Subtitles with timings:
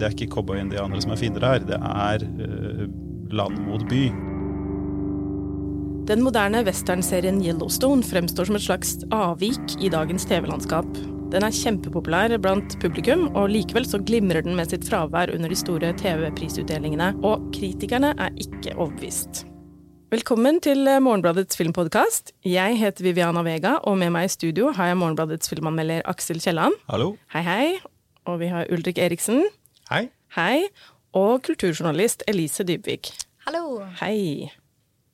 [0.00, 2.84] det er ikke cowboy-indianere som er fiender her, det er uh,
[3.36, 4.08] land mot by.
[6.10, 10.88] Den moderne westernserien Yellowstone fremstår som et slags avvik i dagens TV-landskap.
[11.30, 15.58] Den er kjempepopulær blant publikum, og likevel så glimrer den med sitt fravær under de
[15.60, 19.44] store TV-prisutdelingene, og kritikerne er ikke overbevist.
[20.10, 22.32] Velkommen til Morgenbladets filmpodkast.
[22.42, 26.74] Jeg heter Viviana Vega, og med meg i studio har jeg Morgenbladets filmanmelder Aksel Kielland.
[26.90, 27.12] Hallo.
[27.30, 27.68] Hei, hei.
[28.26, 29.44] Og vi har Ulrik Eriksen.
[29.90, 30.04] Hei.
[30.36, 30.68] Hei.
[31.18, 33.08] Og kulturjournalist Elise Dybvik.
[33.42, 33.80] Hallo.
[33.98, 34.46] Hei.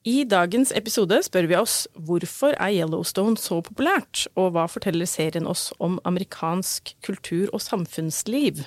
[0.04, 5.48] I dagens episode spør vi oss hvorfor er Yellowstone så populært, og hva forteller serien
[5.48, 8.66] oss om amerikansk kultur og samfunnsliv?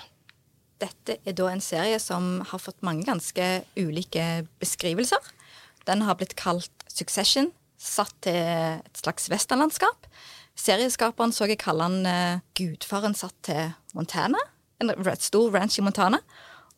[0.82, 5.22] Dette er da en serie som har fått mange ganske ulike beskrivelser.
[5.86, 10.10] Den har blitt kalt Succession, satt til et slags westernlandskap.
[10.58, 14.42] Serieskaperen så jeg kalle han uh, gudfaren satt til Montana.
[14.80, 16.22] En stor ranch i Montana.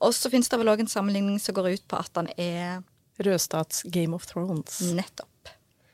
[0.01, 2.81] Og så finnes det vel òg en sammenligning som går ut på at han er
[3.21, 4.79] Rødstats Game of Thrones.
[4.97, 5.51] Nettopp.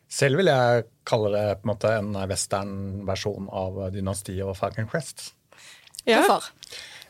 [0.08, 5.34] Selv vil jeg kalle det på en måte en western-versjon av Dynastiet og Falcon Crest.
[6.08, 6.22] Ja.
[6.22, 6.48] Hvorfor?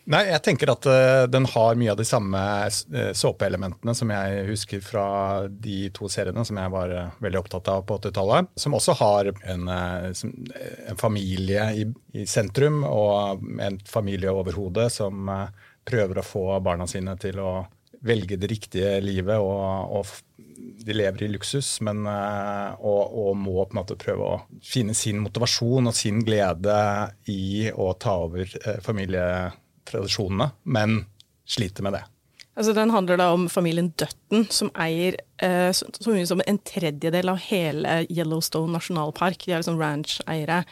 [0.08, 4.46] Nei, jeg tenker at uh, den har mye av de samme uh, såpeelementene som jeg
[4.48, 5.08] husker fra
[5.52, 8.54] de to seriene som jeg var uh, veldig opptatt av på 80-tallet.
[8.56, 9.68] Som også har en,
[10.16, 10.32] som,
[10.88, 15.28] en familie i, i, sentrum og en familie over hodet som
[15.88, 17.52] prøver å få barna sine til å
[18.08, 20.08] velge det riktige livet, og, og
[20.58, 24.96] de lever i luksus, men, eh, og, og, må på en måte prøve å finne
[24.98, 26.78] sin motivasjon og sin glede
[27.32, 28.80] i å ta over eh,
[29.88, 31.06] familietradisjonene, men
[31.48, 32.04] sliter med det.
[32.58, 36.58] Altså, den handler da om familien Dutton, som eier eh, så, så, mye som en
[36.58, 39.46] tredjedel av hele Yellowstone nasjonalpark.
[39.46, 40.64] De er liksom ranch-eiere.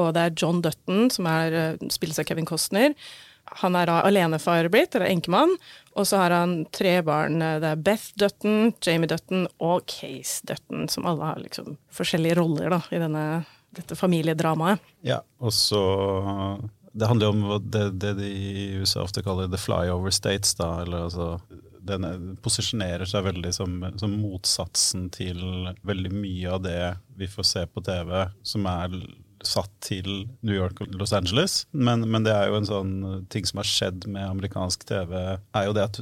[0.00, 2.94] Og det er John Dutton, som er, eh, spilles av Kevin Costner.
[3.60, 5.52] Han er da alenefar blitt, eller enkemann.
[5.96, 7.40] Og så har han tre barn.
[7.40, 12.72] Det er Beth Dutton, Jamie Dutton og Case Dutton, som alle har liksom forskjellige roller
[12.72, 13.24] da, i denne,
[13.76, 14.80] dette familiedramaet.
[15.04, 15.80] Ja, og så
[16.98, 20.54] Det handler jo om det, det, de i USA ofte kaller the flyover states.
[20.58, 21.38] da, eller altså
[21.88, 25.40] den posisjonerer seg veldig som, som, motsatsen til
[25.86, 26.82] veldig mye av det
[27.18, 28.12] vi får se på TV,
[28.46, 28.98] som er
[29.46, 30.08] satt til
[30.42, 31.60] New York og Los Angeles.
[31.70, 32.96] Men, men, det er jo en sånn
[33.32, 36.00] ting som har skjedd med amerikansk TV, er jo det at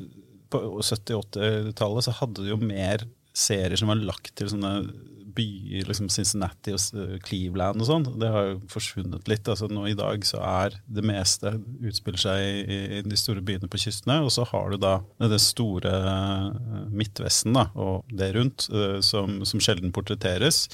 [0.53, 3.05] på 70-80-tallet så hadde du jo mer
[3.37, 4.73] serier som var lagt til sånne
[5.37, 8.07] byer, liksom Cincinnati og Cleveland og sånn.
[8.21, 9.49] Det har jo forsvunnet litt.
[9.49, 13.71] altså nå I dag så er det meste utspiller seg i, i de store byene
[13.71, 14.21] på kystene.
[14.25, 19.43] Og så har du da det store eh, Midtvesten da, og det rundt, eh, som,
[19.49, 20.67] som sjelden portretteres.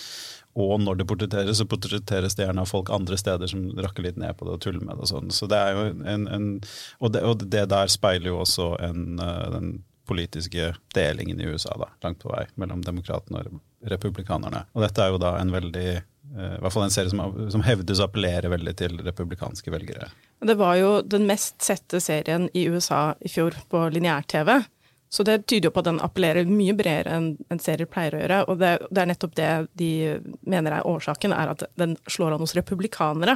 [0.53, 4.19] Og når det portretteres, så portretteres det gjerne av folk andre steder som rakker litt
[4.21, 5.06] ned på det og tuller med det.
[5.06, 5.33] Og sånn.
[5.33, 6.50] Så det er jo en, en
[7.00, 9.73] og, det, og, det, der speiler jo også en, eh, den
[10.08, 13.60] politiske delingen i USA, da, langt på vei, mellom demokratene og
[13.92, 14.64] republikanerne.
[14.74, 17.22] Og dette er jo da en veldig eh, i hvert fall en serie som,
[17.54, 20.10] som hevdes å appellere veldig til republikanske velgere.
[20.42, 24.56] Det var jo den mest sette serien i USA i fjor på lineær-TV.
[25.12, 28.20] Så det tyder jo på at den appellerer mye bredere enn en serier pleier å
[28.22, 28.38] gjøre.
[28.48, 29.90] Og det, det, er nettopp det de
[30.40, 33.34] mener er årsaken, er at den slår an hos republikanere.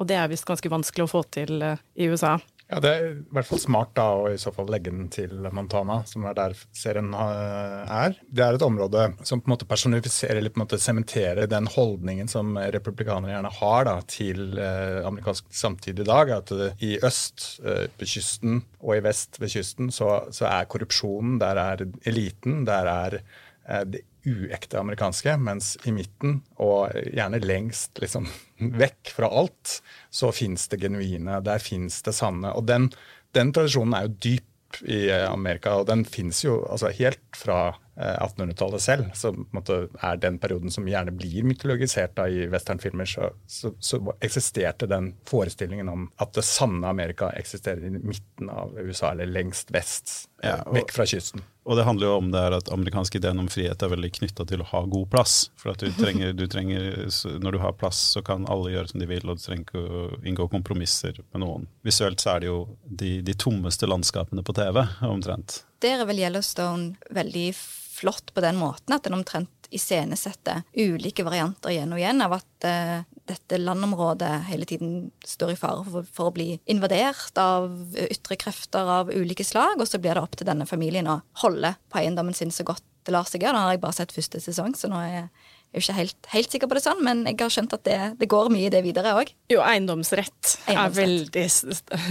[0.00, 2.38] Og det er visst ganske vanskelig å få til uh, i USA.
[2.68, 5.46] Ja, Det er i hvert fall smart da, å i så fall legge den til
[5.56, 8.18] Montana, som er der serien er.
[8.28, 11.70] Det er et område som på en måte personifiserer eller på en måte sementerer den
[11.72, 16.34] holdningen som republikanere gjerne har da, til eh, amerikansk samtid i dag.
[16.36, 16.52] At
[16.84, 21.62] i øst ved på kysten og i vest ved kysten så, så er korrupsjonen, der
[21.64, 28.28] er eliten, der er eh, det uekte amerikanske, mens i midten, og gjerne lengst liksom,
[28.82, 29.78] vekk fra alt,
[30.10, 31.40] så fins det genuine.
[31.44, 32.52] Der fins det sanne.
[32.54, 32.90] Og den,
[33.36, 38.82] den, tradisjonen er jo dyp i Amerika, og den fins jo altså, helt fra 1800-tallet
[38.82, 44.00] selv, som er den perioden som gjerne blir mytologisert da, i westernfilmer, så, så, så,
[44.22, 49.72] eksisterte den forestillingen om at det sanne Amerika eksisterer i midten av USA, eller lengst
[49.74, 51.42] vest, ja, og, vekk fra kysten.
[51.68, 54.46] Og det handler jo om det her at amerikansk ideen om frihet er veldig knytta
[54.48, 55.34] til å ha god plass.
[55.60, 56.94] For at du trenger, du trenger,
[57.42, 59.82] Når du har plass, så kan alle gjøre som de vil, og du trenger ikke
[59.82, 61.66] å inngå kompromisser med noen.
[61.84, 65.64] Visuelt så er det jo de, de tommeste landskapene på TV, omtrent.
[65.84, 67.50] Der er vel Yellowstone veldig
[67.98, 72.66] flott på den måten at den omtrent iscenesetter ulike varianter igjen og igjen av at
[72.68, 77.68] uh, dette landområdet hele tiden står i fare for, for, å bli invadert av
[78.08, 81.74] ytre krefter av ulike slag, og så blir det opp til denne familien å holde
[81.92, 83.56] på eiendommen sin så godt det lar seg gjøre.
[83.56, 85.28] Nå har jeg bare sett første sesong, så nå er Jeg
[85.68, 87.98] er jo ikke helt, helt sikker på det sånn, men jeg har skjønt at det,
[88.20, 89.32] det går mye i det videre òg.
[89.52, 91.44] Jo, eiendomsrett, er veldig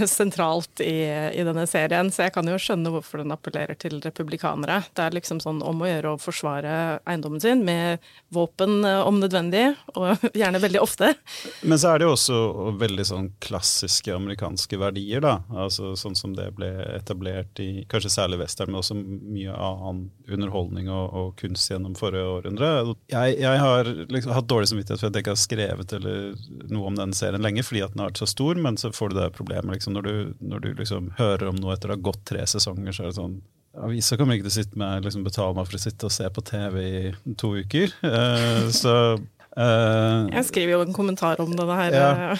[0.08, 0.96] sentralt i,
[1.34, 4.80] i denne serien, så jeg kan jo skjønne hvorfor den appellerer til republikanere.
[4.94, 6.74] Det er liksom sånn om å gjøre å forsvare
[7.08, 11.12] eiendommen sin med våpen eh, om nødvendig, og gjerne veldig ofte.
[11.62, 12.38] Men så er det jo også
[12.78, 15.38] veldig sånn klassiske amerikanske verdier, da.
[15.50, 20.90] Altså Sånn som det ble etablert i kanskje særlig western, men også mye annen underholdning
[20.92, 22.70] og, og kunst gjennom forrige århundre.
[23.10, 26.90] Jeg, jeg har liksom hatt dårlig samvittighet for at jeg ikke har skrevet eller noe
[26.90, 29.20] om den serien lenge, fordi at den har vært så stor, men så får du
[29.20, 32.24] det problemet liksom, når du, når du liksom hører om noe etter å ha gått
[32.28, 33.38] tre sesonger, så er det sånn
[33.78, 36.26] Avisa kommer ikke til å sitte med, liksom betale meg for å sitte og se
[36.34, 37.92] på TV i to uker.
[38.02, 41.94] Uh, så uh, Jeg skriver jo en kommentar om denne her.
[41.94, 42.32] Ja.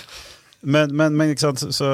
[0.61, 1.89] Men, men, men så, så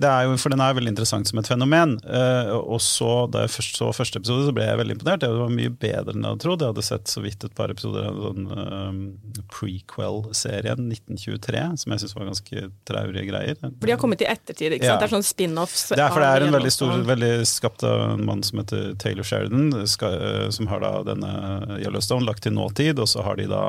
[0.00, 1.98] det er jo, For den er veldig interessant som et fenomen.
[2.08, 5.20] Eh, og så, Da jeg først så første episode, så ble jeg veldig imponert.
[5.20, 6.64] Det var mye bedre enn jeg hadde trodd.
[6.64, 12.04] Jeg hadde sett så vidt et par episoder av sånn eh, prequel-serien 1923, som jeg
[12.04, 13.60] syns var ganske traurige greier.
[13.60, 14.78] For de har kommet i ettertid.
[14.78, 14.94] ikke sant?
[14.94, 15.02] Ja.
[15.02, 15.84] Det er sånn spin-offs.
[15.92, 18.94] Det er for det er en veldig stor, veldig skapt av en mann som heter
[19.02, 23.36] Taylor Sheridan, skal, eh, som har da denne Yellowstone lagt til nåtid, og så har
[23.36, 23.66] de da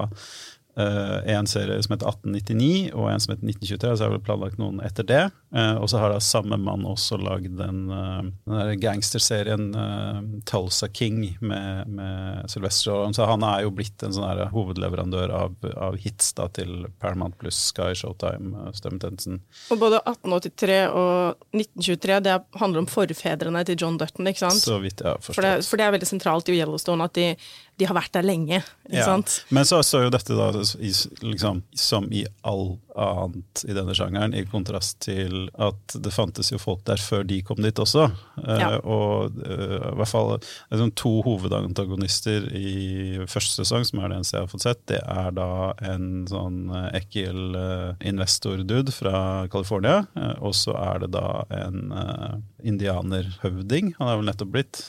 [0.75, 4.59] en serie som heter 1899 og en som heter 1923, så jeg har vel planlagt
[4.61, 5.23] noen etter det.
[5.55, 10.87] Eh, og så har da samme mann også lagd den, eh, den gangsterserien eh, Tulsa
[10.87, 13.13] King med, med Sylvester Stallone.
[13.13, 17.59] Så han er jo blitt en sånn hovedleverandør av, av hits da til Paramount Plus,
[17.71, 19.41] Sky, Showtime, Stemmetjenesten.
[19.73, 24.31] Og både 1883 og 1923 det handler om forfedrene til John Dutton.
[24.31, 24.63] ikke sant?
[24.63, 27.33] Så vidt jeg har For det, for det er veldig sentralt i Yellowstone at de,
[27.79, 28.61] de har vært der lenge.
[28.85, 29.17] ikke Ja.
[29.49, 30.91] Men så står jo dette da i,
[31.23, 36.59] liksom, som i all annet i denne sjangeren, i kontrast til at det fantes jo
[36.61, 38.09] folk der før de kom dit også.
[38.43, 38.75] Ja.
[38.75, 44.19] Uh, og uh, i hvert fall liksom, to hovedantagonister i første sesong, som er det
[44.19, 45.49] eneste jeg har fått sett, det er da
[45.87, 51.93] en sånn eh, ekkel uh, investordude fra California, eh, og så er det da en
[51.95, 52.39] eh,
[52.71, 54.83] indianerhøvding, han er vel nettopp blitt.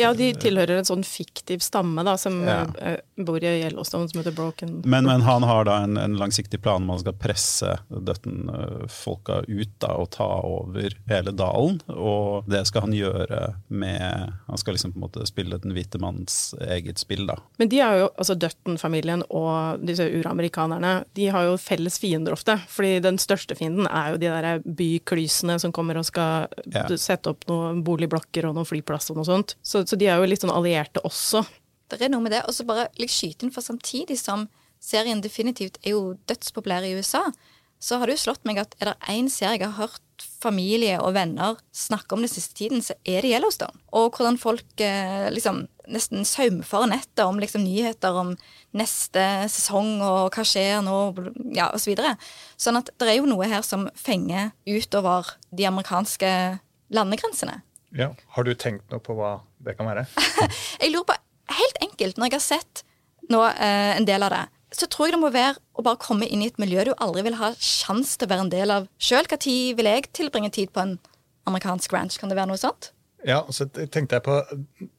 [0.00, 2.64] Ja, de tilhører en sånn fiktiv stamme da, som Ja.
[2.80, 4.82] eh, bor i Yellowstone, som heter Broken.
[4.84, 9.72] Men, men han har da en, en langsiktig plan om han skal presse Dutton-folka ut
[9.82, 11.80] da, og ta over hele dalen.
[11.92, 15.98] Og det skal han gjøre med Han skal liksom på en måte spille den hvite
[16.02, 17.36] manns eget spill, da.
[17.58, 22.58] Men de er jo, altså Dutton-familien og disse uramerikanerne, de har jo felles fiender ofte.
[22.68, 26.86] Fordi den største fienden er jo de der byklysene som kommer og skal Ja.
[26.96, 29.54] sette opp noen boligblokker og noen flyplass og noe sånt.
[29.62, 31.44] Så, så de er jo litt sånn allierte også.
[31.92, 32.42] Det er noe med det.
[32.48, 34.48] Og så bare litt skyte inn, for samtidig som
[34.82, 37.28] serien definitivt er jo dødspopulær i USA,
[37.82, 41.00] så har det jo slått meg at er det én serie jeg har hørt familie
[41.02, 43.74] og venner snakke om den siste tiden, så er det Yellowstone.
[43.98, 48.36] Og hvordan folk eh, liksom nesten saumfarer nettet om liksom nyheter om
[48.78, 50.98] neste sesong og hva skjer nå,
[51.56, 51.82] ja, osv.
[51.82, 52.14] Så videre.
[52.54, 56.30] sånn at det er jo noe her som fenger utover de amerikanske
[56.94, 57.64] landegrensene.
[57.96, 58.12] Ja.
[58.36, 60.06] Har du tenkt noe på hva det kan være?
[60.82, 61.18] Jeg lurer på,
[61.52, 62.82] helt enkelt, når jeg har sett
[63.30, 64.42] nå eh, en del av det,
[64.72, 67.26] så tror jeg det må være å bare komme inn i et miljø du aldri
[67.26, 69.28] vil ha sjanse til å være en del av sjøl.
[69.28, 70.94] Når vil jeg tilbringe tid på en
[71.48, 72.16] amerikansk ranch?
[72.20, 72.92] Kan det være noe sånt?
[73.24, 74.34] Ja, så tenkte jeg på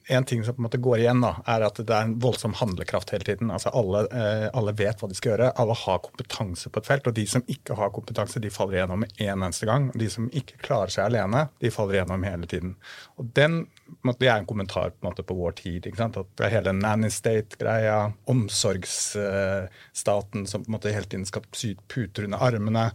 [0.07, 2.55] En ting som på en måte går igjen, da, er at det er en voldsom
[2.59, 3.51] handlekraft hele tiden.
[3.55, 5.51] Altså alle, eh, alle vet hva de skal gjøre.
[5.59, 7.07] Alle har kompetanse på et felt.
[7.07, 9.87] Og de som ikke har kompetanse, de faller igjennom med en eneste gang.
[9.95, 12.75] De som ikke klarer seg alene, de faller igjennom hele tiden.
[13.15, 13.63] Og den
[14.03, 15.85] det er en kommentar på, en måte, på vår tid.
[15.85, 16.17] ikke sant?
[16.17, 17.97] At det er hele nanny state-greia,
[18.31, 22.85] omsorgsstaten som på en måte hele tiden skal sy puter under armene.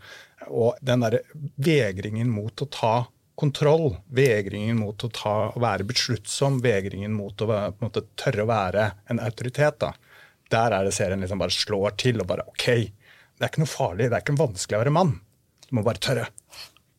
[0.48, 1.20] Og den derre
[1.56, 3.06] vegringen mot å ta
[3.38, 9.22] kontroll, vegringen mot å, ta, være besluttsom, vegringen mot å måte, tørre å være en
[9.22, 9.78] autoritet.
[9.84, 9.92] da.
[10.50, 13.70] Der er det serien liksom bare slår til og bare OK, det er ikke noe
[13.70, 15.14] farlig, det er ikke vanskelig å være mann.
[15.68, 16.26] Du må bare tørre.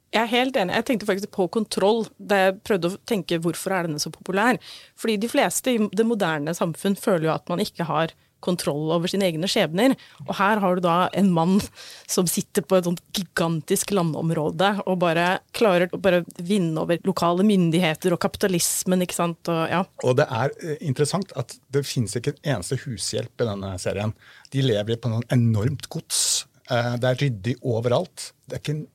[0.09, 0.73] Jeg er helt enig.
[0.73, 4.57] Jeg tenkte faktisk på kontroll da jeg prøvde å tenke hvorfor er denne så populær.
[4.97, 9.07] Fordi de fleste i det moderne samfunn føler jo at man ikke har kontroll over
[9.07, 9.95] sine egne skjebner.
[10.27, 11.59] Og her har du da en mann
[12.07, 17.43] som sitter på et sånt gigantisk landområde og bare klarer å bare vinne over lokale
[17.43, 19.51] myndigheter og kapitalismen, ikke sant.
[19.51, 19.83] Og, ja.
[20.03, 24.13] Og det er eh, interessant at det finnes ikke en eneste hushjelp i denne serien.
[24.53, 26.45] De lever på noe enormt gods.
[26.69, 28.31] Eh, Det er ryddig overalt.
[28.47, 28.87] Det er ikke en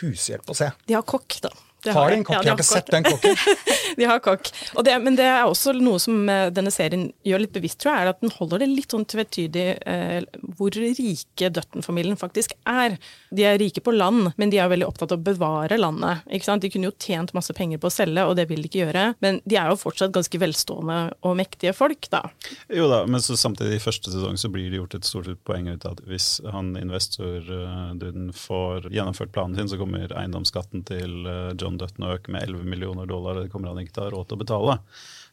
[0.00, 0.70] hushjelp å se.
[0.88, 1.52] De har kokk, da.
[1.84, 2.38] Det Har de en kokk?
[2.38, 3.36] Ja, Jeg har ikke sett den kokken.
[3.98, 4.50] de har kokk.
[4.74, 7.92] Og det, men det er også noe som eh, denne serien gjør litt bevisst, tror
[7.92, 10.24] jeg, er at den holder det litt sånn tvetydig eh,
[10.56, 12.96] hvor rike Dutton-familien faktisk er.
[13.34, 16.24] De er rike på land, men de er veldig opptatt av å bevare landet.
[16.30, 16.64] ikke sant?
[16.64, 19.06] De kunne jo tjent masse penger på å selge, og det vil de ikke gjøre.
[19.24, 22.24] Men de er jo fortsatt ganske velstående og mektige folk, da.
[22.72, 25.68] Jo da, men så samtidig i første sesong så blir det gjort et stort poeng
[25.68, 31.52] ut av at hvis han investorduden får gjennomført planen sin, så kommer eiendomsskatten til eh,
[31.74, 33.42] John Dutton å øke med 11 millioner dollar.
[33.42, 34.76] Det kommer han ikke til å ha råd til å betale.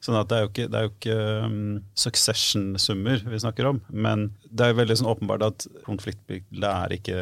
[0.01, 3.81] Sånn at det er jo ikke, ikke um, succession-summer vi snakker om.
[3.93, 7.17] Men det er jo veldig sånn åpenbart at konfliktbildet er ikke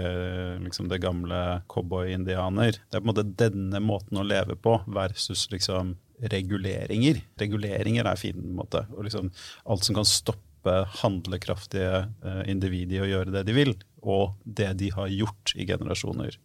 [0.64, 2.80] liksom, det gamle cowboy-indianer.
[2.80, 5.98] Det er på en måte denne måten å leve på versus liksom
[6.32, 7.24] reguleringer.
[7.40, 8.86] Reguleringer er fin måte.
[8.96, 9.32] Og liksom
[9.68, 14.74] alt som kan stoppe handlekraftige uh, individer i å gjøre det de vil, og det
[14.80, 16.40] de har gjort i generasjoner.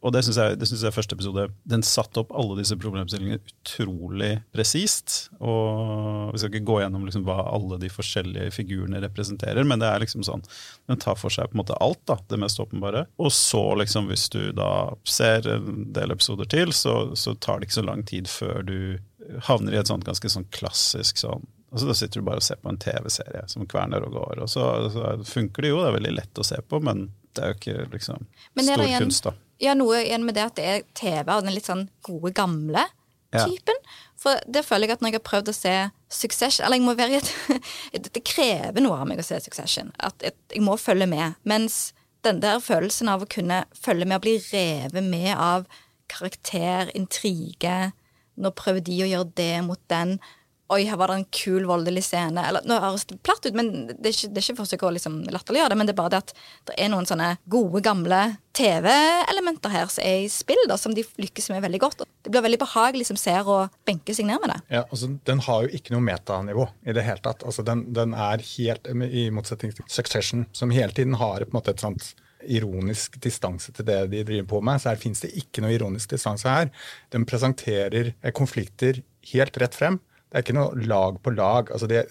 [0.00, 3.40] Og det syns jeg, det synes jeg første episode Den satte opp alle disse problemstillingene
[3.40, 5.28] utrolig presist.
[5.44, 9.90] Og vi skal ikke gå gjennom liksom hva alle de forskjellige figurene representerer, men det
[9.90, 10.44] er liksom sånn
[10.88, 13.04] Den tar for seg på en måte alt, da, det mest åpenbare.
[13.20, 14.72] Og så, liksom, hvis du da
[15.04, 18.76] ser en del episoder til, så, så tar det ikke så lang tid før du
[19.46, 22.58] havner i et sånt ganske sånn klassisk sånn Altså, da sitter du bare og ser
[22.58, 24.40] på en TV-serie som kverner og går.
[24.42, 27.04] Og så, så, funker det jo, det er veldig lett å se på, men
[27.36, 29.34] det er jo ikke liksom stor kunst, da.
[29.60, 32.86] Ja, noe igjen med det at det er TV og den litt sånn gode, gamle
[33.30, 33.76] typen.
[33.76, 33.98] Ja.
[34.20, 35.74] For det føler jeg at når jeg har prøvd å se
[36.12, 37.20] Succession Eller jeg må være i
[37.96, 39.92] et Det krever noe av meg å se Succession.
[40.02, 41.38] At jeg må følge med.
[41.48, 41.92] Mens
[42.26, 45.64] den der følelsen av å kunne følge med og bli revet med av
[46.10, 47.92] karakter, intrige
[48.40, 50.14] Nå prøver de å gjøre det mot den.
[50.70, 52.42] Oi, her var det en kul, voldelig scene.
[52.46, 54.92] Eller, nå høres det platt ut, men det er ikke, det er ikke forsøk å
[54.94, 55.78] liksom latterliggjøre det.
[55.80, 56.30] Men det er bare det at
[56.70, 58.20] det er noen sånne gode, gamle
[58.54, 62.04] TV-elementer her som er i spill, da, som de lykkes med veldig godt.
[62.22, 64.60] Det blir veldig behagelig som ser å benke seg ned med det.
[64.76, 67.42] Ja, altså, Den har jo ikke noe metanivå i det hele tatt.
[67.42, 71.58] Altså, den, den er helt, I motsetning til Succession, som hele tiden har på en
[71.58, 72.12] måte et sånt
[72.46, 74.80] ironisk distanse til det de driver på med.
[74.80, 76.70] Så her fins det ikke noe ironisk distanse her.
[77.12, 79.98] Den presenterer konflikter helt rett frem.
[80.30, 81.70] Det er ikke noe lag på lag.
[81.74, 82.04] Altså det,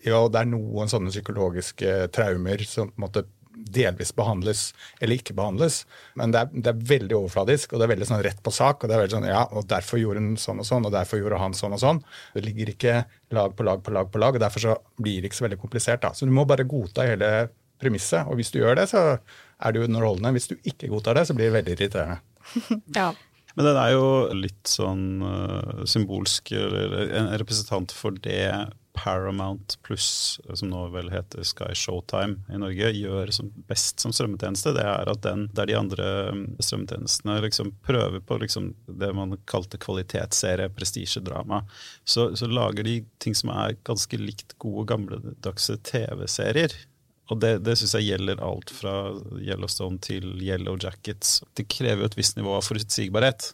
[0.00, 5.34] ja, det er noen sånne psykologiske traumer som på en måte delvis behandles eller ikke
[5.36, 5.82] behandles.
[6.18, 8.82] Men det er, det er, veldig overfladisk, og det er veldig sånn rett på sak.
[8.82, 11.20] og det er veldig sånn, ja, og Derfor gjorde hun sånn og sånn, og derfor
[11.20, 12.02] gjorde han sånn og sånn.
[12.34, 12.96] Det ligger ikke
[13.36, 15.62] lag på lag på lag på lag, og derfor så blir det ikke så veldig
[15.62, 16.02] komplisert.
[16.04, 16.12] da.
[16.16, 17.48] Så du må bare godta hele
[17.80, 20.36] premisset, og hvis du gjør det, så er det underholdende.
[20.36, 22.20] Hvis du ikke godtar det, så blir det veldig irriterende.
[23.00, 23.10] ja.
[23.56, 30.40] Men den er jo litt sånn uh, symbolsk, eller en representant for det Paramount pluss,
[30.54, 34.72] som nå vel heter Sky Showtime i Norge, gjør som best som strømmetjeneste.
[34.76, 39.36] Det er at den, der de andre mm, strømmetjenestene liksom prøver på liksom det man
[39.48, 41.62] kalte kvalitetsserie, prestisjedrama,
[42.04, 46.76] så, så lager de ting som er ganske likt gode, gamledagse TV-serier.
[47.32, 48.94] Og det, det syns jeg gjelder alt fra
[49.40, 51.40] Yellowstone til Yellow Jackets.
[51.58, 53.48] Det krever jo et visst nivå av forutsigbarhet,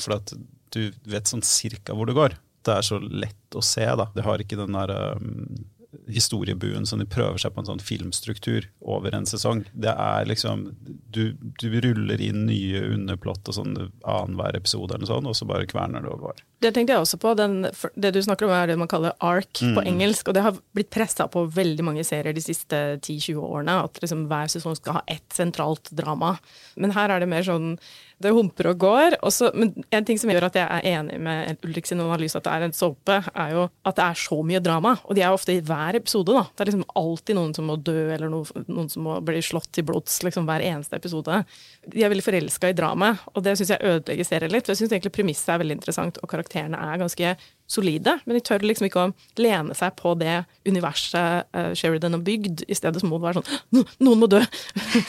[0.00, 0.34] for at
[0.74, 2.34] du vet sånn cirka hvor det går.
[2.64, 4.08] Det er så lett å se, da.
[4.16, 4.90] Det har ikke den der
[5.20, 5.66] um,
[6.10, 9.64] historiebuen som de prøver seg på en sånn filmstruktur over en sesong.
[9.72, 10.66] Det er liksom
[11.14, 15.68] Du, du ruller inn nye underplott og sånn annenhver episode, eller sånn, og så bare
[15.70, 16.42] kverner det går.
[16.64, 17.34] Det tenkte jeg også på.
[17.38, 19.74] Den, det du snakker om er det man kaller ark mm.
[19.76, 20.28] på engelsk.
[20.28, 23.76] Og det har blitt pressa på veldig mange serier de siste 10-20 årene.
[23.84, 26.36] At liksom hver sesong skal ha ett sentralt drama.
[26.80, 27.76] Men her er det mer sånn
[28.24, 29.16] det humper og går.
[29.26, 32.46] Også, men en ting som gjør at jeg er enig med Ulrik sin analyse at
[32.46, 34.94] det er en såpe, er jo at det er så mye drama.
[35.04, 36.32] Og de er ofte i hver episode.
[36.32, 36.46] da.
[36.50, 39.70] Det er liksom alltid noen som må dø, eller noen, noen som må bli slått
[39.76, 41.42] til blods liksom hver eneste episode.
[41.86, 44.66] De er veldig forelska i dramaet, og det syns jeg ødelegger serien litt.
[44.66, 47.36] for jeg synes egentlig Premisset er veldig interessant, og karakterene er ganske
[47.74, 49.12] solide, men de tør liksom ikke å
[49.42, 52.64] lene seg på det universet uh, Sheridan har bygd.
[52.68, 54.40] I stedet så må det være sånn Noen må dø!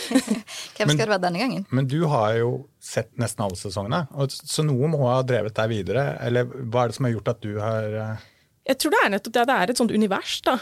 [0.76, 1.66] Hvem skal det være denne gangen?
[1.70, 2.54] Men du har jo
[2.84, 6.06] sett nesten alle sesongene, så noe må ha drevet deg videre.
[6.26, 8.32] Eller hva er det som har gjort at du har uh
[8.66, 9.44] jeg tror det er nettopp det.
[9.46, 10.56] Det er et sånt univers, da.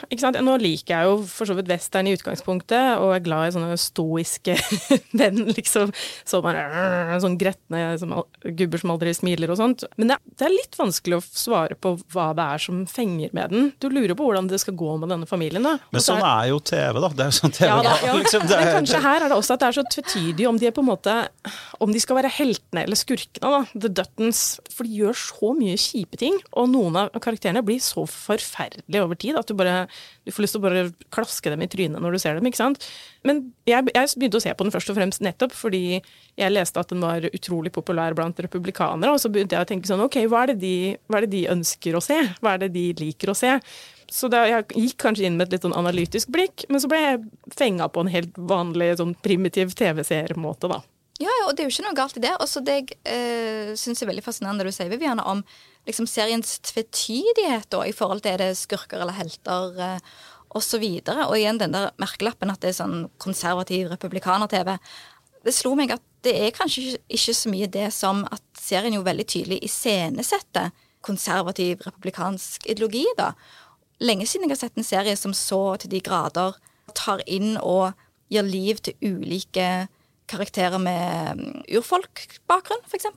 [0.43, 3.77] Nå liker jeg jo for så vidt western i utgangspunktet, og er glad i sånne
[3.79, 4.57] stoiske
[5.19, 5.93] menn, liksom.
[6.27, 8.11] Så øh, sånn gretne som,
[8.43, 9.85] gubber som aldri smiler og sånt.
[9.95, 13.55] Men det, det, er litt vanskelig å svare på hva det er som fenger med
[13.55, 13.71] den.
[13.79, 15.77] Du lurer på hvordan det skal gå med denne familien, da.
[15.95, 17.11] Men sånn er, jo TV, da.
[17.13, 17.95] Det er jo sånn TV, ja, da.
[18.03, 18.17] Ja.
[18.19, 20.67] liksom, er, Men kanskje her er det også at det er så tvetydig om de
[20.67, 21.15] er på en måte
[21.83, 23.63] Om de skal være heltene eller skurkene, da.
[23.79, 24.43] The Duttons.
[24.73, 29.01] For de gjør så mye kjipe ting, og noen av karakterene blir så så forferdelig
[29.03, 29.85] over tid at du bare
[30.23, 30.83] du får lyst til å bare
[31.13, 32.47] klaske dem i trynet når du ser dem.
[32.49, 32.85] ikke sant?
[33.27, 36.81] Men jeg, jeg begynte å se på den først og fremst nettopp fordi jeg leste
[36.81, 40.23] at den var utrolig populær blant republikanere, og så begynte jeg å tenke sånn ok,
[40.31, 42.17] hva er det de, er det de ønsker å se?
[42.41, 43.57] Hva er det de liker å se?
[44.13, 46.99] Så da, jeg gikk kanskje inn med et litt sånn analytisk blikk, men så ble
[47.01, 47.21] jeg
[47.57, 50.83] fenga på en helt vanlig sånn primitiv TV-seermåte, da.
[51.21, 52.33] Ja, og det er jo ikke noe galt i det.
[52.41, 55.43] Også det jeg eh, syns er veldig fascinerende du sier, Viviane, om
[55.87, 60.13] liksom, seriens tvetydighet da, i forhold til er det skurker eller helter eh,
[60.53, 60.83] osv.
[60.83, 64.75] Og, og igjen den der merkelappen at det er sånn konservativ republikaner-TV.
[65.43, 69.03] Det slo meg at det er kanskje ikke så mye det som at serien jo
[69.03, 70.71] veldig tydelig iscenesetter
[71.03, 73.33] konservativ republikansk ideologi, da.
[74.03, 76.55] Lenge siden jeg har sett en serie som så til de grader
[76.95, 77.91] tar inn og
[78.31, 79.89] gir liv til ulike
[80.31, 83.11] karakterer med mm, urfolkbakgrunn, f.eks.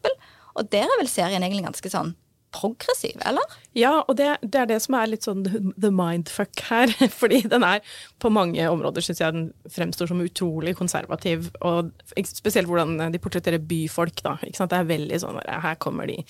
[0.56, 2.14] Og der er vel serien egentlig ganske sånn
[2.56, 3.56] progressiv, eller?
[3.76, 6.92] Ja, og det, det, er det som er litt sånn the mindfuck her.
[7.20, 7.84] Fordi den er
[8.22, 11.50] på mange områder, syns jeg den fremstår som utrolig konservativ.
[11.66, 14.36] Og spesielt hvordan de portretterer byfolk, da.
[14.42, 14.72] Ikke sant?
[14.72, 16.20] Det er veldig sånn her kommer de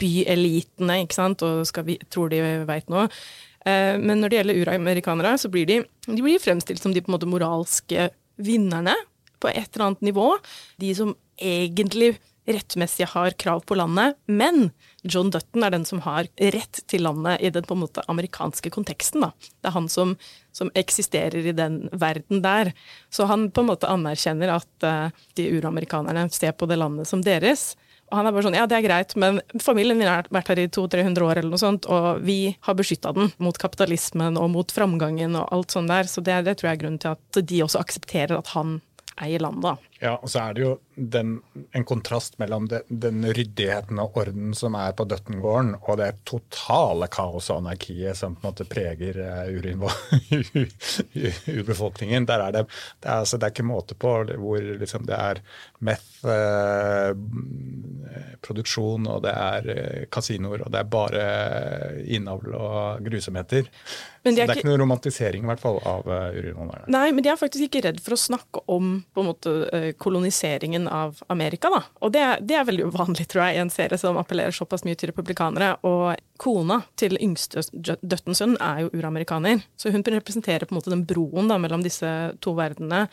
[0.00, 3.08] byelitene, ikke sant, og vi, tror de veit noe.
[3.64, 7.12] Eh, men når det gjelder uramerikanere, så blir de, de blir fremstilt som de på
[7.12, 8.10] en måte moralske
[8.40, 8.96] vinnerne
[9.42, 10.30] på et eller annet nivå.
[10.80, 12.14] De som egentlig
[12.46, 14.70] rettmessig har krav på landet, men
[15.02, 18.72] John Dutton er den som har rett til landet i den på en måte amerikanske
[18.74, 19.24] konteksten.
[19.24, 19.30] Da.
[19.60, 20.16] Det er han som,
[20.52, 22.72] som, eksisterer i den verden der.
[23.12, 27.24] Så han på en måte anerkjenner at uh, de uramerikanerne ser på det landet som
[27.24, 27.72] deres.
[28.12, 30.60] Og han er bare sånn, ja det er greit, men familien min har vært her
[30.60, 34.74] i 200-300 år, eller noe sånt, og vi har beskytta den mot kapitalismen og mot
[34.74, 36.08] framgangen og alt sånt der.
[36.10, 38.78] Så det, det tror jeg er grunnen til at de også aksepterer at han
[39.22, 39.82] eier landet.
[40.04, 41.42] Ja, og så er det jo den,
[41.72, 47.06] en kontrast mellom det, den ryddigheten og orden som er på Døttengården, og det totale
[47.08, 49.48] kaos og anarkiet som på en måte preger uh,
[51.58, 52.26] urbefolkningen.
[52.28, 52.68] Der er det,
[53.00, 55.40] det, er, altså, det er ikke måte på hvor liksom, det er
[55.84, 57.20] meth-produksjon,
[58.44, 61.22] produksjon, og det er eh, kasinoer, og det er bare
[62.04, 63.62] innavl og grusomheter.
[63.64, 63.70] De
[64.24, 66.88] så det er ikke, ikke noe romantisering i hvert fall av uh, urinvånerne.
[66.92, 69.54] Nei, men de er faktisk ikke redd for å snakke om på en måte
[69.98, 71.70] koloniseringen av Amerika.
[71.72, 71.82] Da.
[72.04, 74.98] Og det, det, er veldig uvanlig, tror jeg, i en serie som appellerer såpass mye
[74.98, 75.74] til republikanere.
[75.86, 79.64] Og kona til yngste døttens sønn er jo uramerikaner.
[79.76, 82.10] Så hun representerer på en måte den broen da, mellom disse
[82.44, 83.06] to verdenene.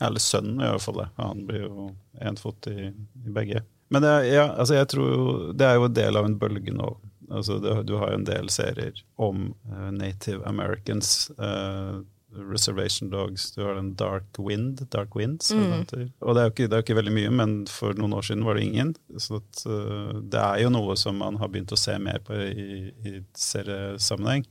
[0.00, 1.08] Eller sønnen, i hvert fall det.
[1.16, 3.62] Han blir jo én fot i, i, begge.
[3.88, 6.74] Men det, ja, altså jeg tror jo, det er jo en del av en bølge
[6.74, 6.90] nå.
[7.30, 11.30] Altså det, du har jo en del serier om uh, native americans.
[11.38, 12.02] Uh,
[12.50, 14.82] Reservation Dogs, du har den Dark Wind.
[14.92, 15.86] Dark Winds, mm.
[16.20, 18.66] Og det er, jo ikke, ikke veldig mye, men for noen år siden var det
[18.66, 18.92] ingen.
[19.20, 22.36] Så at, uh, det er jo noe som man har begynt å se mer på
[22.36, 24.46] i, i seriesammenheng.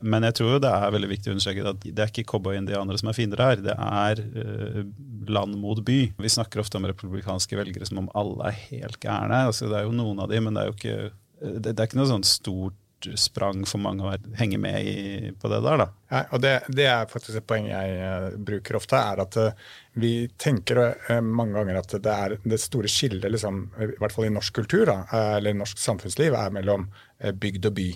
[0.00, 3.12] Men jeg tror det er veldig viktig å understreke at det er ikke cowboy-indianere som
[3.12, 3.62] er fiender her.
[3.68, 4.82] Det er uh,
[5.28, 6.00] land mot by.
[6.18, 9.46] Vi snakker ofte om republikanske velgere som om alle er helt gærne.
[9.52, 10.98] Altså, det er jo noen av de, men det er jo ikke,
[11.40, 12.78] det, det er ikke noe sånn stort
[13.20, 15.82] sprang for mange å henge med i, på det der.
[15.82, 15.86] da.
[16.10, 19.68] Ja, og det, det, er faktisk et poeng jeg uh, bruker ofte, er at uh,
[20.00, 24.28] vi tenker uh, mange ganger at det er det store skillet, liksom, i hvert fall
[24.28, 25.00] i norsk kultur da,
[25.36, 27.88] eller norsk samfunnsliv, er mellom bygd og by.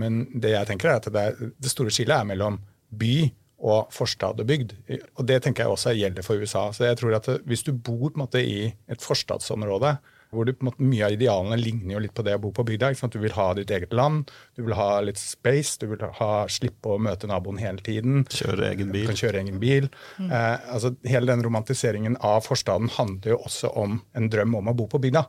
[0.00, 2.60] Men det jeg tenker er at det, er, det store skillet er mellom
[2.90, 3.14] by
[3.60, 4.72] og forstad og bygd.
[5.18, 6.70] Og det tenker jeg også gjelder for USA.
[6.72, 9.98] Så jeg tror at hvis du bor på en måte i et forstadsområde,
[10.30, 12.52] hvor du, på en måte, Mye av idealene ligner jo litt på det å bo
[12.54, 12.92] på bygda.
[13.10, 16.94] Du vil ha ditt eget land, du vil ha litt space, du vil ha, slippe
[16.94, 18.22] å møte naboen hele tiden.
[18.30, 19.08] Kjøre egen bil.
[19.08, 19.90] Du kan kjøre egen bil.
[20.18, 20.30] Mm.
[20.30, 24.76] Eh, altså, hele den romantiseringen av forstaden handler jo også om en drøm om å
[24.78, 25.26] bo på bygda.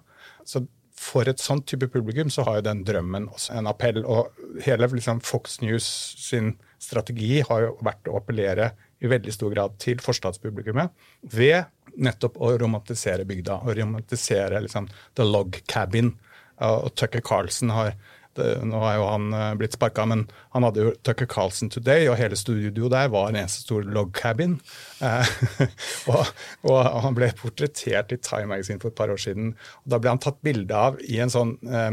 [0.47, 0.65] Så
[1.01, 4.03] for et sånt type publikum så har jo den drømmen også en appell.
[4.05, 5.87] Og hele liksom, Fox News
[6.21, 10.93] sin strategi har jo vært å appellere i veldig stor grad til forstadspublikummet
[11.33, 11.63] ved
[12.01, 13.61] nettopp å romantisere bygda.
[13.65, 16.13] Å romantisere liksom, the log cabin.
[16.61, 17.95] Og Tucker Carlson har
[18.37, 22.07] det, Nå er jo han uh, blitt sparka, men han hadde jo Tucker Carlson Today,
[22.07, 24.57] og hele studioet der var en eneste stor log cabin.
[25.03, 25.31] Eh,
[26.11, 26.31] og,
[26.63, 29.51] og, han ble portrettert i Time Magazine for et par år siden.
[29.83, 31.91] og Da ble han tatt bilde av i en sånn uh,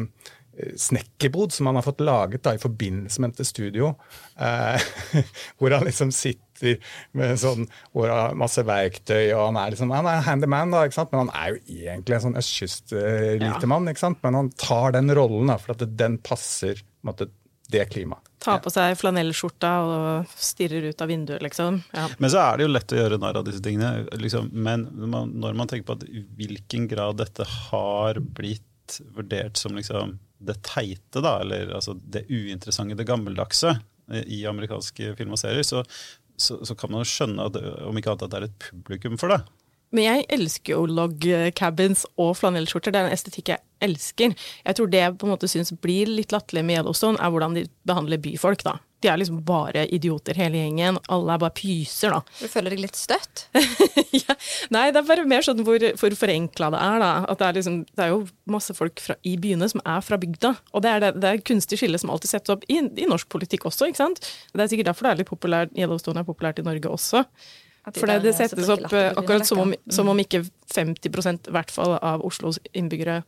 [0.77, 3.93] snekkerbod som han har fått laget da, i forbindelse med dette studio.
[4.37, 4.89] Eh,
[5.59, 6.79] hvor han liksom sitter
[7.17, 10.85] med sånn, hvor han har masse verktøy, og han er liksom, han er handyman, da,
[10.87, 11.13] ikke sant?
[11.15, 13.91] men han er jo egentlig en sånn østkystlitemann.
[13.93, 14.15] Ja.
[14.25, 17.31] Men han tar den rollen da, for at den passer måte,
[17.69, 18.25] det klimaet.
[18.41, 21.83] Ta på seg flanellskjorta og stirrer ut av vinduet, liksom.
[21.93, 22.07] Ja.
[22.23, 24.07] Men så er det jo lett å gjøre narr av disse tingene.
[24.17, 24.49] Liksom.
[24.55, 26.07] Men når man tenker på at
[26.39, 28.65] hvilken grad dette har blitt
[29.17, 33.75] vurdert som liksom det teite, da, eller altså det uinteressante, det gammeldagse
[34.13, 35.85] eh, i amerikanske film og serier, så,
[36.39, 39.19] så, så kan man jo skjønne at, om ikke annet at det er et publikum
[39.21, 39.43] for det.
[39.97, 41.23] Men jeg elsker jo log
[41.57, 42.93] cabins og flanellskjorter.
[42.93, 44.35] Det er en estetikk jeg elsker.
[44.67, 47.57] Jeg tror det jeg på en måte syns blir litt latterlig med Yellowstone, er hvordan
[47.57, 48.75] de behandler byfolk, da.
[48.99, 50.99] De er liksom bare idioter hele gjengen.
[51.15, 52.39] Alle er bare pyser, da.
[52.41, 53.45] Du føler deg litt støtt?
[54.25, 54.35] ja.
[54.75, 57.13] Nei, det er bare mer sånn hvor, hvor forenkla det er, da.
[57.31, 60.19] At det er, liksom, det er jo masse folk fra, i byene som er fra
[60.21, 60.53] bygda.
[60.75, 63.31] Og det er det, det er kunstig skille som alltid settes opp i, i, norsk
[63.31, 64.21] politikk også, ikke sant.
[64.53, 67.23] Det er sikkert derfor det er litt populært, Yellowstone er populært i Norge også.
[67.87, 70.43] de For det, settes opp eh, akkurat som om, som om ikke
[70.75, 73.23] 50 i hvert fall av Oslos innbyggere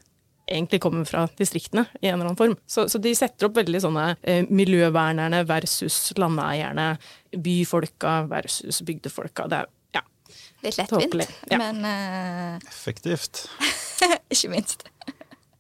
[0.51, 2.57] egentlig kommer fra distriktene i en eller annen form.
[2.67, 6.93] Så, så de setter opp veldig sånne eh, miljøvernerne versus landeierne,
[7.37, 9.47] byfolka versus bygdefolka.
[9.51, 10.05] Det er ja,
[10.67, 11.61] Litt lettvint, ja.
[11.61, 12.69] men uh...
[12.69, 13.47] Effektivt.
[14.33, 14.89] ikke minst.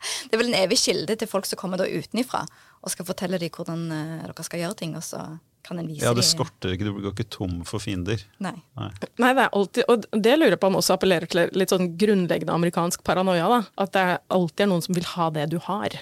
[0.01, 2.47] Det er vel en evig kilde til folk som kommer da utenifra
[2.81, 5.25] og skal fortelle dem hvordan eh, dere skal gjøre ting, og så
[5.67, 8.23] kan en vise Ja, det skorter ikke, du går ikke tom for fiender.
[8.43, 8.55] Nei.
[8.79, 8.91] Nei.
[9.21, 11.93] Nei, det er alltid, og det lurer jeg på om også appellerer til litt sånn
[12.01, 13.49] grunnleggende amerikansk paranoia.
[13.53, 15.99] da, At det er alltid er noen som vil ha det du har.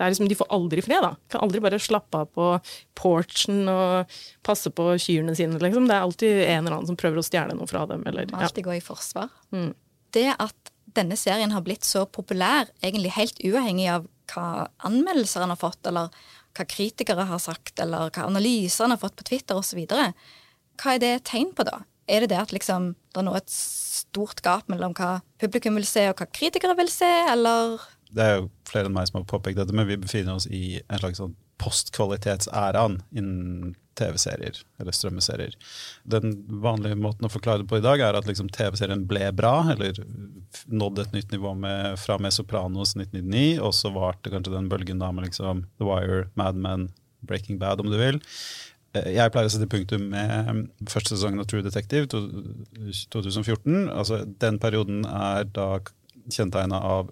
[0.00, 1.02] Det er liksom, De får aldri fred.
[1.04, 1.12] da.
[1.28, 2.48] Kan aldri bare slappe av på
[2.96, 5.60] porchen og passe på kyrne sine.
[5.60, 5.86] liksom.
[5.90, 8.06] Det er alltid en eller annen som prøver å stjele noe fra dem.
[8.06, 8.40] eller, ja.
[8.46, 9.28] alltid gå i forsvar.
[9.52, 9.74] Mm.
[10.16, 15.52] Det at denne serien har blitt så populær, egentlig helt uavhengig av hva anmeldelser han
[15.52, 16.08] har fått, eller
[16.56, 19.80] hva kritikere har sagt, eller hva analysene har fått på Twitter osv.,
[20.80, 21.82] hva er det et tegn på, da?
[22.10, 25.86] Er det det at liksom, det er nå et stort gap mellom hva publikum vil
[25.86, 27.78] se, og hva kritikere vil se, eller
[28.10, 30.80] Det er jo flere enn meg som har påpekt dette, men vi befinner oss i
[30.80, 35.56] en slags sånn postkvalitetsæraen innen TV-serier, eller strømmeserier.
[36.08, 39.54] Den vanlige måten å forklare det på i dag er at liksom TV-serien ble bra,
[39.74, 39.98] eller
[40.72, 45.02] nådde et nytt nivå med, fra med Sopranos 1999, og så varte kanskje den bølgen
[45.02, 46.88] da med liksom The Wire, Mad Men,
[47.20, 48.22] Breaking Bad, om du vil.
[48.96, 53.90] Eh, Jeg pleier å sette punktum med første sesongen av True Detective, 2014.
[53.92, 55.74] Altså, den perioden er da
[56.28, 57.10] kjennetegna av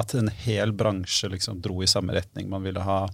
[0.00, 2.48] at en hel bransje liksom dro i samme retning.
[2.50, 3.04] Man ville ha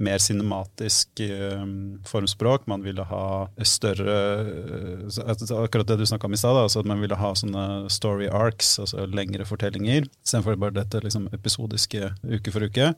[0.00, 1.64] mer cinematisk eh,
[2.06, 6.88] formspråk, man ville ha større eh, Akkurat det du snakka om i stad, altså at
[6.88, 12.54] man ville ha sånne story arcs, altså lengre fortellinger, istedenfor bare dette liksom episodiske uke
[12.54, 12.92] for uke.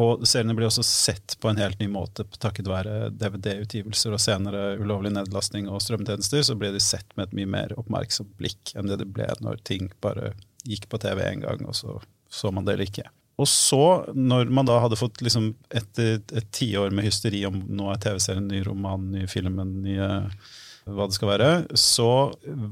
[0.00, 4.74] Og seriene blir også sett på en helt ny måte takket være DVD-utgivelser og senere
[4.80, 8.90] ulovlig nedlastning og strømtjenester, så ble de sett med et mye mer oppmerksomt blikk enn
[8.90, 10.32] det det ble når ting bare
[10.68, 13.08] gikk på TV en gang, og så så man det eller ikke.
[13.40, 17.88] Og så, når man da hadde fått liksom etter et tiår med hysteri om nå
[17.90, 20.50] er TV-serien, ny roman, ny film, ny eh,
[20.90, 22.10] hva det skal være, så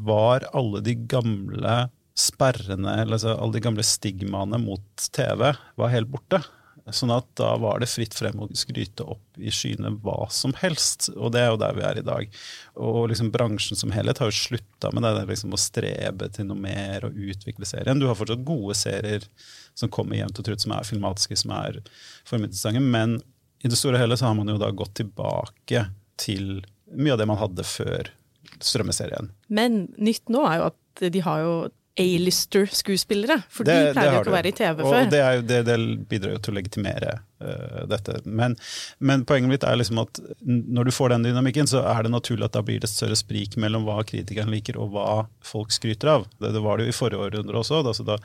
[0.08, 6.10] var alle de gamle sperrene, eller altså alle de gamle stigmaene mot TV, var helt
[6.12, 6.42] borte.
[6.94, 11.10] Sånn at da var det fritt frem å skryte opp i skyene hva som helst.
[11.16, 12.38] Og det er jo der vi er i dag.
[12.80, 16.48] Og liksom bransjen som helhet har jo slutta med det der liksom å strebe til
[16.48, 18.00] noe mer og utvikle serien.
[18.00, 19.26] Du har fortsatt gode serier
[19.78, 21.80] som kommer jevnt og trutt, som er filmatiske, som er
[22.26, 23.18] formidlingsinteressante, men
[23.62, 25.84] i det store og hele så har man jo da gått tilbake
[26.18, 26.60] til
[26.94, 28.10] mye av det man hadde før
[28.64, 29.30] strømmeserien.
[29.54, 31.54] Men nytt nå er jo at de har jo
[31.98, 33.42] A-lister-skuespillere.
[33.50, 35.10] For Det- de pleier jo ikke å være i TV og før.
[35.10, 38.20] Det, jo, det, det bidrar jo til å legitimere uh, dette.
[38.24, 38.56] Men,
[38.98, 42.46] men poenget mitt er liksom at når du får den dynamikken, så er det naturlig
[42.48, 45.08] at da blir det et større sprik mellom hva kritikeren liker og hva
[45.44, 46.28] folk skryter av.
[46.38, 47.82] Det, det var det jo i forrige århundre også.
[47.86, 48.18] Da, så da,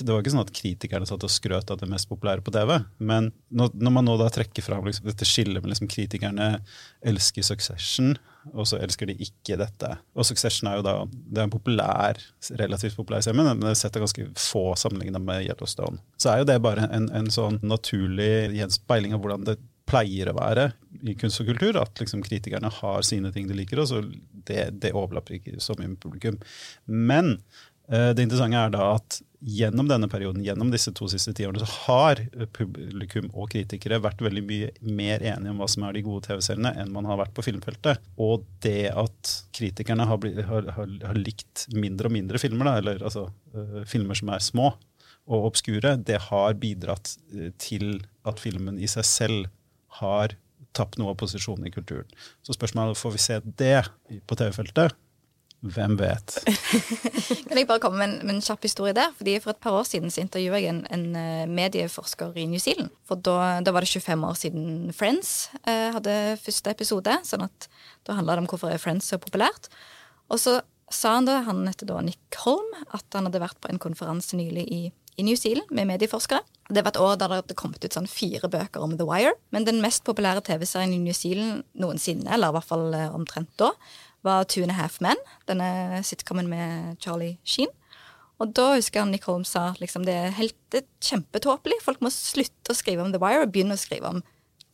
[0.00, 2.76] det var ikke sånn at kritikerne satt og skrøt av det mest populære på TV.
[2.98, 6.56] Men når, når man nå da trekker fram liksom, dette skillet med liksom, kritikerne
[7.04, 8.16] elsker Succession,
[8.52, 9.90] og så elsker de ikke dette.
[10.14, 12.20] Og Succession er jo da det er en populær,
[12.60, 16.02] relativt populær serie, men den setter ganske få sammenligna med Yellowstone.
[16.20, 20.36] Så er jo det bare en, en sånn naturlig gjenspeiling av hvordan det pleier å
[20.38, 20.70] være
[21.04, 24.00] i kunst og kultur, at liksom kritikerne har sine ting de liker, og så
[24.48, 26.38] det, det overlapper ikke så mye med publikum.
[26.88, 27.36] Men
[27.90, 31.68] eh, det interessante er da at gjennom denne perioden, gjennom disse to siste tiårene, så
[31.84, 32.22] har
[32.56, 36.72] publikum og kritikere vært veldig mye mer enige om hva som er de gode TV-seriene,
[36.80, 38.00] enn man har vært på filmfeltet.
[38.24, 42.78] Og det at kritikerne har, blitt, har, har, har likt mindre og mindre filmer, da,
[42.80, 44.72] eller altså uh, filmer som er små
[45.24, 49.46] og obskure, det har bidratt eh, til at filmen i seg selv
[50.00, 50.34] har
[50.76, 52.08] tapt noe av posisjonen i kulturen.
[52.44, 53.78] Så spørsmålet er får vi se det
[54.28, 54.96] på TV-feltet.
[55.64, 56.34] Hvem vet?
[57.48, 59.14] Kan jeg bare komme med en, med en kjapp historie der?
[59.16, 62.60] Fordi For et par år siden så intervjuet jeg en, en eh, medieforsker i New
[62.60, 62.92] Zealand.
[63.08, 65.32] For da, da var det 25 år siden Friends
[65.64, 67.16] eh, hadde første episode.
[67.24, 67.68] sånn at
[68.04, 69.70] Da handla det om hvorfor er Friends så populært.
[70.28, 70.58] Og så
[70.92, 74.36] sa han da, han heter da Nick Holm, at han hadde vært på en konferanse
[74.36, 74.82] nylig i,
[75.16, 76.44] i New Zealand med medieforskere.
[76.68, 79.32] Det var et år der det hadde kommet ut sånn fire bøker om The Wire.
[79.52, 83.52] Men den mest populære TV-serien i New Zealand noensinne, eller i hvert fall eh, omtrent
[83.60, 83.72] da,
[84.24, 85.20] var Two and a Half Men.
[85.48, 87.70] Denne sitcomen med Charlie Sheen.
[88.42, 91.78] Og da husker jeg Nick Holmes sa liksom, det er helt kjempetåpelig.
[91.84, 94.24] Folk må slutte å skrive om The Wire og begynne å skrive om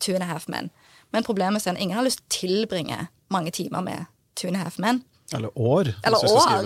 [0.01, 0.71] Two and a Half Men.
[1.13, 4.07] Men problemet er at ingen har lyst til å tilbringe mange timer med
[4.39, 5.03] Two and a Half Men.
[5.35, 6.65] Eller år, Eller år.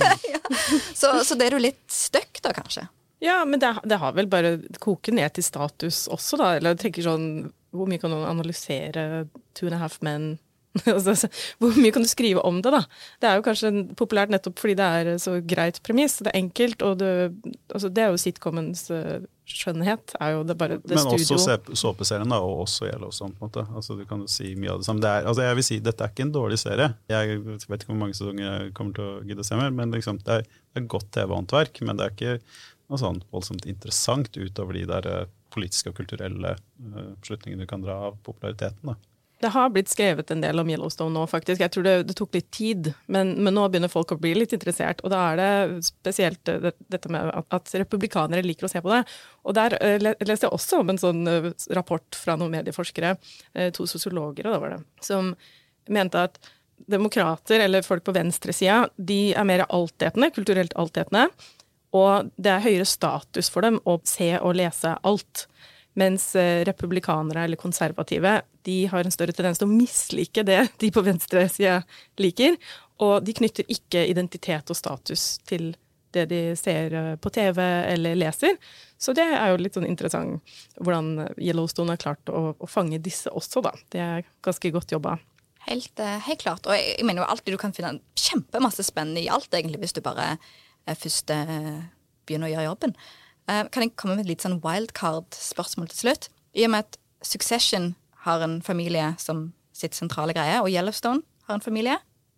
[0.00, 0.08] Det,
[0.40, 0.80] om.
[0.94, 2.88] Så, så det er jo litt stuck da, kanskje.
[3.22, 6.54] Ja, men det, det har vel bare koket ned til status også, da.
[6.56, 7.26] Eller jeg tenker sånn
[7.70, 10.32] Hvor mye kan noen analysere Two and a Half Men?
[11.60, 12.84] Hvor mye kan du skrive om det, da?
[13.20, 16.20] Det er jo kanskje populært nettopp fordi det er så greit premiss.
[16.22, 17.10] Det er enkelt, og det,
[17.74, 20.14] altså, det er jo sitcomens eh, skjønnhet.
[20.22, 21.76] er jo det bare det Men også studio.
[21.82, 23.34] såpeserien, da, og også Yellowstone.
[23.34, 23.66] på en måte.
[23.74, 25.02] Altså, du kan jo si mye av det samme.
[25.02, 26.90] Det er, altså, jeg vil si, Dette er ikke en dårlig serie.
[27.10, 29.96] Jeg vet ikke hvor mange sesonger jeg kommer til å gidde å se mer, men
[29.96, 31.82] liksom, det, er, det er godt TV-håndverk.
[31.86, 32.38] Men det er ikke
[32.90, 37.82] noe sånn voldsomt interessant utover de der eh, politiske og kulturelle uh, beslutningene du kan
[37.82, 38.92] dra av populariteten.
[38.92, 39.09] da.
[39.40, 41.62] Det har blitt skrevet en del om Yellowstone nå, faktisk.
[41.62, 44.52] Jeg tror det, det tok litt tid, men, men nå begynner folk å bli litt
[44.52, 45.00] interessert.
[45.00, 48.82] Og da er det spesielt eh, det, dette med at, at republikanere liker å se
[48.84, 49.00] på det.
[49.48, 53.14] Og der uh, leste jeg også om en sånn uh, rapport fra noen medieforskere,
[53.56, 55.32] uh, to sosiologer, da var det, som
[55.88, 56.36] mente at
[56.90, 61.30] demokrater, eller folk på venstresida, de er mer altetende, kulturelt altetende.
[61.96, 65.46] Og det er høyere status for dem å se og lese alt.
[65.98, 70.90] Mens eh, republikanere eller konservative de har en større tendens til å mislike det de
[70.94, 71.80] på venstresida
[72.20, 72.58] liker.
[73.02, 75.72] Og de knytter ikke identitet og status til
[76.14, 78.54] det de ser eh, på TV eller leser.
[79.00, 83.32] Så det er jo litt sånn interessant hvordan Yellowstone har klart å, å fange disse
[83.34, 83.74] også, da.
[83.90, 85.16] Det er ganske godt jobba.
[85.66, 86.70] Helt, eh, helt klart.
[86.70, 90.04] Og jeg, mener jo alltid du kan finne kjempemasse spennende i alt, egentlig, hvis du
[90.04, 90.36] bare
[90.90, 91.28] først
[92.26, 92.94] begynner å gjøre jobben.
[93.50, 96.28] Eh, kan jeg komme med et litt sånn wildcard-spørsmål til slutt?
[96.54, 101.58] I og med at Succession har en familie som sitt sentrale greie, og Yellowstone har
[101.58, 101.96] en familie.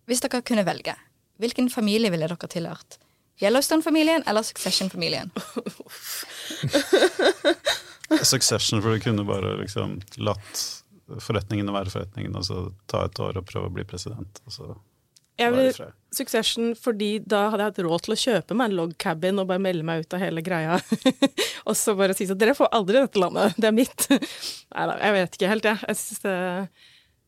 [0.09, 0.95] Hvis dere kunne velge,
[1.39, 2.97] hvilken familie ville dere tilhørt?
[3.41, 5.31] Yellowstone-familien eller Succession-familien?
[8.33, 10.65] Succession, for du kunne bare liksom latt
[11.23, 14.41] forretningene være forretningene, og så ta et år og prøve å bli president.
[14.47, 14.73] og så
[15.39, 15.91] Jeg vil.
[16.13, 19.47] Succession fordi da hadde jeg hatt råd til å kjøpe meg en log cabin og
[19.49, 20.77] bare melde meg ut av hele greia.
[21.67, 24.05] og så bare si sånn Dere får aldri dette landet, det er mitt.
[24.75, 25.87] Nei da, jeg vet ikke helt, jeg.
[25.89, 26.35] Jeg, synes det,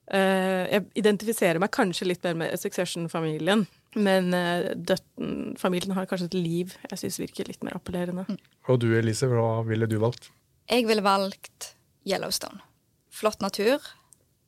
[0.05, 3.63] Uh, jeg identifiserer meg kanskje litt mer med Succession-familien.
[3.97, 8.27] Men uh, døtten, familien har kanskje et liv jeg syns virker litt mer appellerende.
[8.69, 10.29] Og du Elise, hva ville du valgt?
[10.69, 11.71] Jeg ville valgt
[12.05, 12.61] Yellowstone.
[13.09, 13.81] Flott natur.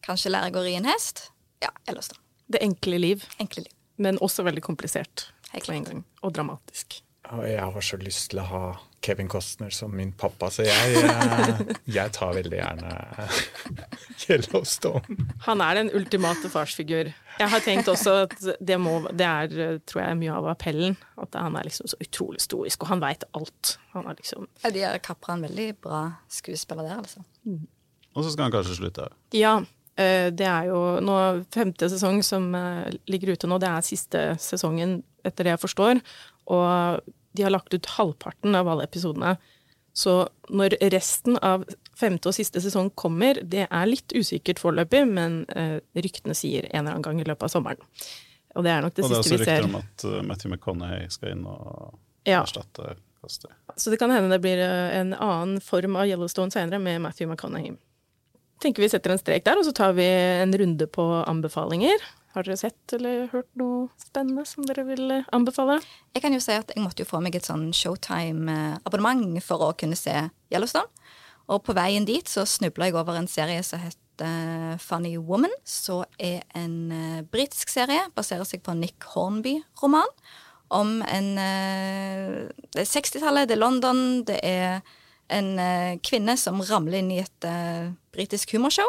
[0.06, 1.32] Kanskje lære å ri en hest.
[1.64, 2.27] Ja, Yellowstone.
[2.48, 3.74] Det enkle liv, Enkle liv.
[3.98, 6.04] men også veldig komplisert Helt på en gang.
[6.24, 7.02] Og dramatisk.
[7.32, 8.62] Og jeg har så lyst til å ha
[9.04, 12.92] Kevin Costner som min pappa, så jeg, eh, jeg tar veldig gjerne
[14.28, 15.18] Yellowstone.
[15.46, 17.12] Han er den ultimate farsfigur.
[17.40, 20.98] Jeg har tenkt også at det, må, det er, tror jeg, mye av appellen.
[21.22, 23.76] At han er liksom så utrolig stoisk, og han veit alt.
[23.96, 27.24] Han er liksom Ja, de har kapra en veldig bra skuespiller der, altså.
[28.18, 29.10] Og så skal han kanskje slutte.
[29.36, 29.60] Ja.
[29.98, 31.18] Eh, Det er jo nå
[31.54, 33.60] femte sesong som eh, ligger ute nå.
[33.60, 36.02] Det er siste sesongen, etter det jeg forstår.
[36.54, 37.02] Og
[37.38, 39.36] de har lagt ut halvparten av alle episodene.
[39.98, 41.66] Så når resten av
[41.98, 46.84] femte og siste sesong kommer, det er litt usikkert foreløpig, men eh, ryktene sier en
[46.86, 47.82] eller annen gang i løpet av sommeren.
[48.58, 49.66] Og det er nok det og det er siste også vi ser.
[49.66, 52.42] rykter om at Matthew McConaughey skal inn og Ja.
[52.44, 53.50] erstatte Coster.
[53.76, 57.76] Så det kan hende det blir en annen form av Yellowstone senere med Matthew McConaughey.
[58.64, 62.02] Tenker vi setter en strek der, og så tar vi en runde på anbefalinger.
[62.34, 65.80] Har dere sett eller hørt noe spennende som dere vil eh, anbefale?
[66.14, 69.72] Jeg kan jo si at jeg måtte jo få meg et sånn Showtime-abonnement for å
[69.78, 70.14] kunne se
[70.54, 70.90] Yellowstone.
[71.48, 75.54] Og på veien dit så snubla jeg over en serie som heter Funny Woman.
[75.66, 78.10] Som er en uh, britisk serie.
[78.18, 80.12] Baserer seg på en Nick Hornby-roman.
[80.78, 84.82] Om en eh, Det er 60-tallet, det er London, det er
[85.34, 88.88] en eh, kvinne som ramler inn i et uh, britisk humorshow.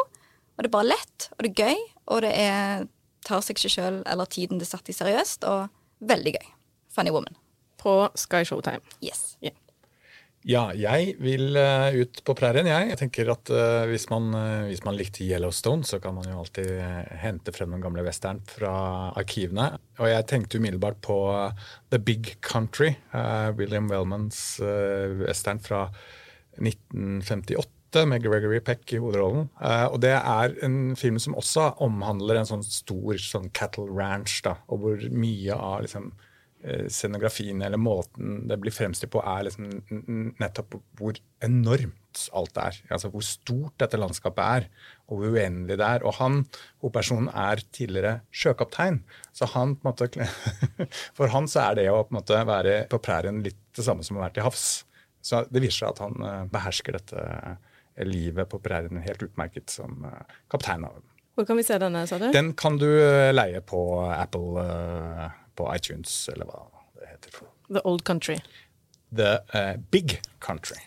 [0.55, 2.85] Og det er bare lett, og det er gøy, og det er,
[3.27, 5.69] tar seg ikke sjøl eller tiden det er satt i seriøst, og
[6.09, 6.51] veldig gøy.
[6.95, 7.37] Funny Woman.
[7.79, 8.83] På Sky Showtime.
[9.03, 9.37] Yes.
[10.47, 12.89] Ja, jeg vil uh, ut på prærien, jeg.
[12.93, 16.39] Jeg tenker at uh, hvis, man, uh, hvis man likte Yellowstone, så kan man jo
[16.39, 18.71] alltid eh, hente frem den gamle western fra
[19.19, 19.73] arkivene.
[19.99, 25.89] Og jeg tenkte umiddelbart på eh, The Big Country, eh, William Wellmans eh, western fra
[26.61, 29.49] 1958 med Gregory Peck i hovedrollen.
[29.57, 34.41] Uh, og det er en film som også omhandler en sånn stor sånn cattle ranch,
[34.45, 36.11] da, og hvor mye av liksom
[36.63, 41.95] eh, scenografien eller måten det blir fremstilt på, er liksom nettopp hvor enormt
[42.35, 42.77] alt er.
[42.89, 44.67] Altså hvor stort dette landskapet er,
[45.09, 46.05] og hvor uendelig det er.
[46.05, 46.43] Og han,
[46.83, 49.01] hovedpersonen, er tidligere sjøkaptein.
[49.33, 50.29] Så han på en måte
[51.17, 54.05] For han så er det å på en måte være på prærien litt det samme
[54.05, 54.67] som å være til havs.
[55.21, 59.69] Så det viser seg at han eh, behersker dette eh, livet på prærien helt utmerket
[59.73, 60.05] som
[60.51, 60.85] kaptein.
[60.87, 61.01] av
[61.35, 62.29] Hvor kan vi se denne, sa du?
[62.31, 62.87] Den kan du
[63.33, 64.63] leie på Apple,
[65.59, 66.63] på iTunes, eller hva
[66.99, 67.41] det heter.
[67.67, 68.37] The Old Country.
[69.11, 70.77] The uh, Big Country.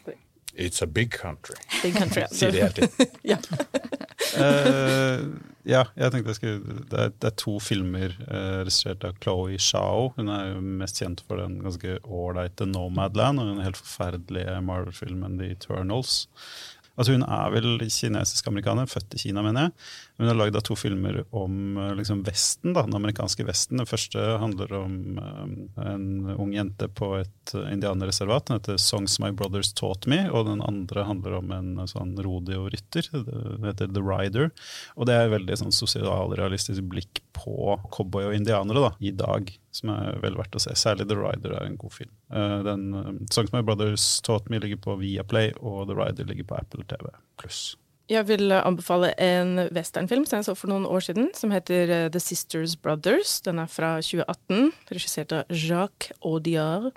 [0.54, 1.56] It's a big country.
[1.82, 3.06] Big country, Sier de hele tiden.
[3.32, 3.36] ja.
[4.36, 5.28] uh,
[5.68, 9.58] ja, jeg tenkte jeg skulle, det, er, det er to filmer eh, regissert av Chloé
[9.62, 10.10] Shao.
[10.16, 15.38] Hun er jo mest kjent for den ganske ålreite Nomadland og den helt forferdelige Marvel-filmen
[15.38, 16.24] The Eternals.
[16.98, 19.76] Altså Hun er vel kinesisk-amerikaner, født i Kina, mener jeg.
[20.16, 23.80] Hun har lagd to filmer om eh, liksom, Vesten, da, den amerikanske Vesten.
[23.80, 28.46] Den første handler om um, en ung jente på et uh, indianerreservat.
[28.46, 30.28] Den heter 'Songs My Brothers Taught Me'.
[30.30, 33.08] Og den andre handler om en sånn rodeo-rytter.
[33.12, 34.52] Den heter 'The Rider'.
[34.96, 39.48] Og det er et veldig sånn sosialrealistisk blikk på cowboy og indianere da, i dag,
[39.72, 40.76] som er vel verdt å se.
[40.76, 42.12] Særlig 'The Rider' er en god film.
[42.28, 46.52] Uh, den, um, 'Songs My Brothers Taught Me' ligger på Viaplay, og 'The Rider' ligger
[46.52, 47.72] på Apple TV pluss.
[48.10, 52.06] Jeg vil anbefale en westernfilm som jeg så for noen år siden, som heter eh,
[52.12, 53.38] The Sisters Brothers.
[53.46, 56.90] Den er fra 2018, regissert av Jacques Audiard,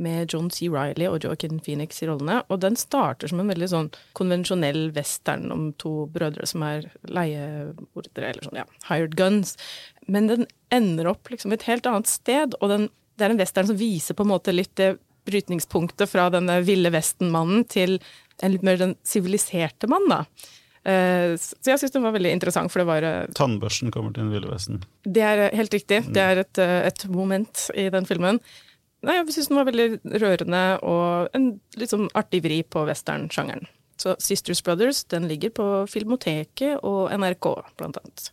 [0.00, 0.70] med John C.
[0.72, 2.40] Riley og Joaquin Phoenix i rollene.
[2.48, 8.30] Og den starter som en veldig sånn konvensjonell western om to brødre som er leiemordere,
[8.32, 9.54] eller sånn, ja, hired guns.
[10.08, 12.88] Men den ender opp liksom et helt annet sted, og den,
[13.20, 14.94] det er en western som viser på en måte litt det
[15.30, 17.98] brytningspunktet fra denne ville vesten-mannen til
[18.44, 20.24] en litt mer den siviliserte mann, da.
[20.80, 24.24] Uh, så jeg syns den var veldig interessant, for det var uh, Tannbørsten kommer til
[24.24, 24.80] Den ville vesten.
[25.04, 26.00] Det er uh, helt riktig.
[26.06, 26.14] Mm.
[26.16, 28.40] Det er et, et, moment i den filmen.
[29.04, 29.88] Nei, Jeg syns den var veldig
[30.22, 33.68] rørende og en litt sånn artig vri på western-sjangeren.
[34.00, 38.30] Så Sisters Brothers den ligger på Filmoteket og NRK, blant annet.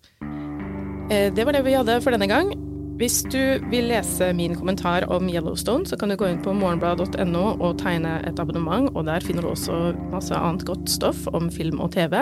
[1.36, 2.56] det var det vi hadde for denne gang.
[2.98, 7.44] Hvis du vil lese min kommentar om Yellowstone, så kan du gå inn på morgenblad.no
[7.62, 11.78] og tegne et abonnement, og der finner du også masse annet godt stoff om film
[11.78, 12.18] og TV.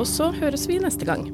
[0.00, 1.28] Og så høres vi neste gang.